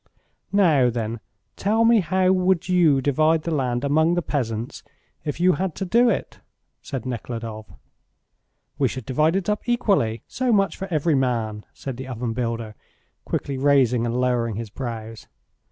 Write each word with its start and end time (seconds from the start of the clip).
"Now, 0.51 0.89
then, 0.89 1.19
tell 1.55 1.85
me 1.85 1.99
how 1.99 2.31
would 2.31 2.67
you 2.67 3.01
divide 3.01 3.43
the 3.43 3.53
land 3.53 3.83
among 3.83 4.15
the 4.15 4.23
peasants 4.23 4.81
if 5.23 5.39
you 5.39 5.51
had 5.53 5.75
to 5.75 5.85
do 5.85 6.09
it?" 6.09 6.39
said 6.81 7.05
Nekhludoff. 7.05 7.67
"We 8.79 8.87
should 8.87 9.05
divide 9.05 9.35
it 9.35 9.47
up 9.47 9.69
equally, 9.69 10.23
so 10.25 10.51
much 10.51 10.75
for 10.75 10.87
every 10.91 11.13
man," 11.13 11.67
said 11.71 11.97
the 11.97 12.07
oven 12.07 12.33
builder, 12.33 12.73
quickly 13.25 13.59
raising 13.59 14.07
and 14.07 14.19
lowering 14.19 14.55
his 14.55 14.71
brows. 14.71 15.27